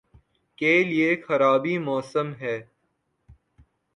[0.57, 2.55] کے لئے خرابیٔ موسم ہے۔